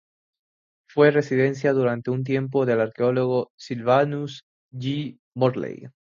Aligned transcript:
Fue 0.89 1.11
residencia 1.11 1.73
durante 1.73 2.09
un 2.09 2.23
tiempo 2.23 2.65
del 2.65 2.81
arqueólogo 2.81 3.51
Sylvanus 3.55 4.45
G. 4.73 5.19
Morley. 5.35 5.89